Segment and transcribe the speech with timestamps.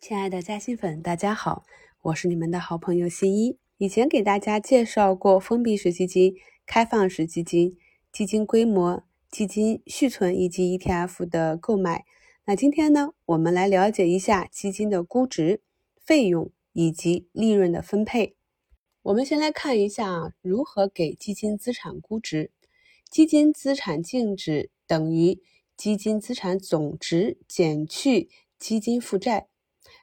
[0.00, 1.64] 亲爱的嘉兴粉，大家好，
[2.02, 3.58] 我是你们的好朋友新一。
[3.78, 7.76] 以前给大家介绍过封闭式基金、开放式基金、
[8.12, 12.04] 基金规模、基金续存以及 ETF 的购买。
[12.44, 15.62] 那今天呢，我们来了解一下基金的估值、
[16.00, 18.36] 费用以及利润的分配。
[19.02, 22.52] 我们先来看一下如何给基金资产估值。
[23.10, 25.42] 基金资产净值等于
[25.76, 29.48] 基金资产总值减去基金负债。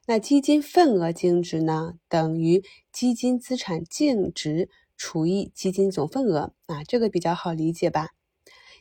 [0.07, 8.09] 那基金份额净值呢，等于基金资产净值除以基金总份额啊，这个比较好理解吧？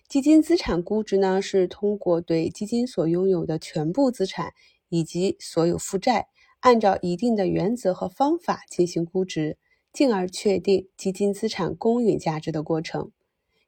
[0.06, 4.52] 基金资产估值呢，是通过对基金所拥有的全部资产
[4.90, 6.28] 以及所有负债，
[6.60, 9.56] 按照一定的原则和方法进行估值，
[9.94, 13.10] 进而确定基金资产公允价值的过程。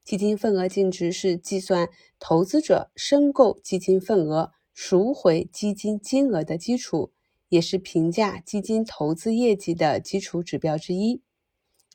[0.04, 1.88] 基金份额净值是计算
[2.18, 7.12] 投资者申购基金份额赎回基金金额的基础。
[7.48, 11.22] 也是评价基金投资业绩的基础指标之一。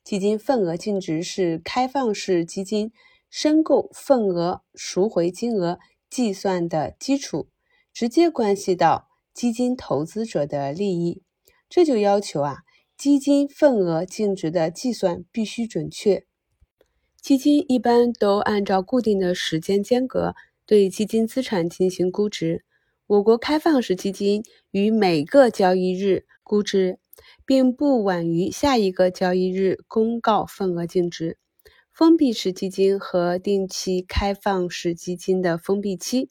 [0.03, 2.91] 基金份额净值是开放式基金
[3.29, 5.79] 申购份额赎回金额
[6.09, 7.49] 计算的基础，
[7.93, 11.21] 直接关系到基金投资者的利益。
[11.69, 12.63] 这就要求啊，
[12.97, 16.25] 基金份额净值的计算必须准确。
[17.21, 20.35] 基金一般都按照固定的时间间隔
[20.65, 22.65] 对基金资产进行估值。
[23.11, 26.97] 我国开放式基金于每个交易日估值，
[27.45, 31.37] 并不晚于下一个交易日公告份额净值。
[31.91, 36.29] 封闭式基金和定期开放式基金的封闭期，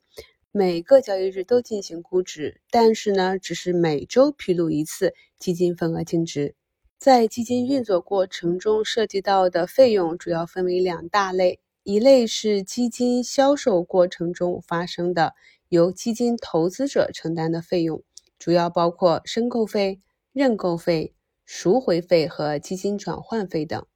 [0.53, 6.55] 每个交易日都进行估值，但是呢，只是每周披露一次基金份额净值。
[6.97, 15.35] 在基金运作过程中涉及到的费用主要分为两大类，一类是基金销售过程中发生的。
[15.71, 18.03] 由基金投资者承担的费用，
[18.41, 20.01] 主要包括申购费、
[20.33, 23.87] 认购费、赎回费和基金转换费等。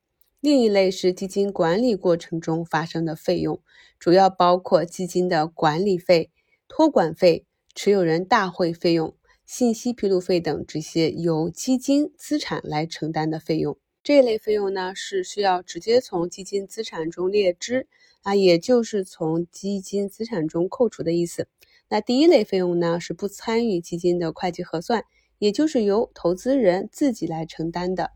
[0.40, 3.60] 另一类是基金管理过程中发生的费用，
[3.98, 6.30] 主要包括基金的管理费、
[6.68, 13.76] 托管费、持有人大会费用、信息披露费等这些由基金资产来承担的费用。
[14.04, 17.88] 这类费用呢，是需要直接从基金资产中列支
[18.22, 21.48] 啊，也就是从基金资产中扣除的意思。
[21.88, 25.04] 那第一类费用呢，是不参与基金的会计核算，
[25.38, 28.10] 也就是由投资人自己来承担的。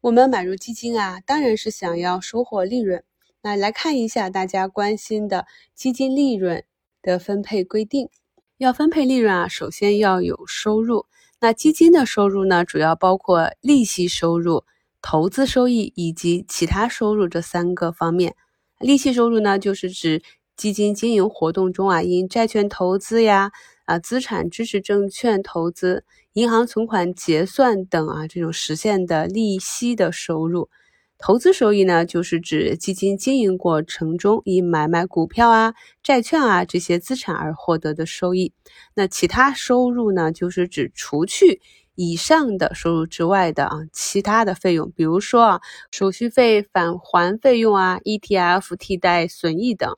[0.00, 3.04] 我们买入基金啊，当然是想要收获利润。
[3.42, 6.64] 那来看一下大家关心的基金利润
[7.02, 8.08] 的分配规定。
[8.56, 11.04] 要分配利润啊，首先要有收入。
[11.40, 14.64] 那基金的收入呢，主要包括利息收入、
[15.08, 18.34] 投资收益以及其他收入这三个方面。
[18.80, 20.22] 利息收入呢，就是指。
[20.56, 23.52] 基金经营活动中啊，因债券投资呀、
[23.84, 26.02] 啊资产支持证券投资、
[26.32, 30.70] 银行存款结算等啊，这种实现的利息的收入。
[31.18, 38.54] 投资收益呢，就是指基金经营过程中以买卖股票啊、债券啊这些资产而获得的收益。
[38.94, 41.60] 那其他收入呢，就是指除去
[41.96, 49.96] 以上的收入之外的啊其他的费用，比如说啊手续费、返还费用啊、ETF 替代损益等。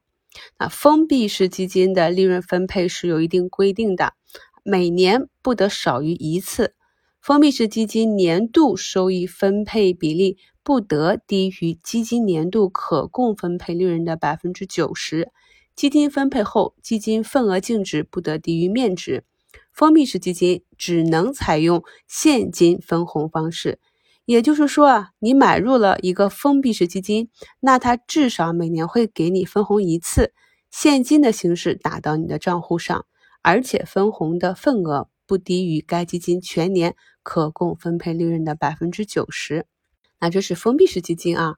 [0.58, 4.14] 那封闭式基金的利润分配是有一定规定的，
[4.62, 6.74] 每年不得少于一次。
[7.20, 15.30] 封闭式基金年度收益分配比例不得低于基金年度可供分配利润的百分之九十。
[15.74, 19.24] 基金分配后，基金份额净值不得低于面值。
[19.72, 23.78] 封闭式基金只能采用现金分红方式。
[24.24, 27.30] 也就是说啊，你买入了一个封闭式基金，
[27.60, 30.32] 那它至少每年会给你分红一次，
[30.70, 33.06] 现金的形式打到你的账户上，
[33.42, 39.66] 而且分红的份额不低于该基金全年可供分配利润的百分之九十。
[40.20, 41.56] 那这是封闭式基金啊，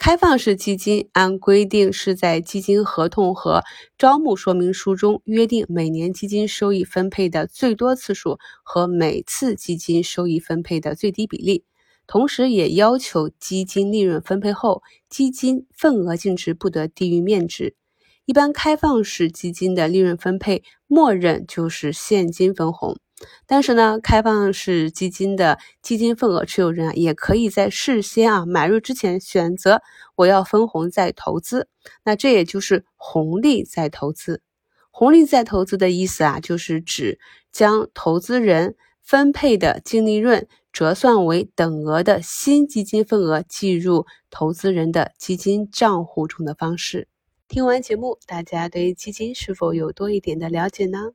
[0.00, 3.62] 开放式基金按规定是在基金合同和
[3.98, 11.64] 招募说明书中约定每年基金收益分配的最多次数和每次基金收益分配的最低比例。
[12.06, 17.76] 同时，也要求基金利润分配后，基金份额净值不得低于面值。
[18.24, 22.96] 一般开放式基金的利润分配，默认就是现金分红。
[23.46, 29.82] 但是呢，开放式基金的基金份额持有人啊，也可以在事先啊买入之前选择
[30.16, 31.68] 我要分红再投资。
[32.04, 34.42] 那这也就是红利再投资。
[34.90, 37.18] 红利再投资的意思啊，就是指
[37.52, 40.46] 将投资人分配的净利润。
[40.72, 47.08] 折算为等额的新基金份额计入投资人的基金账户中的方式。
[47.48, 51.10] 听完节目，大家对基金是否有多一点的了解呢？